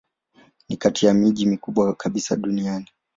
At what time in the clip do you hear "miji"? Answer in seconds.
1.13-1.45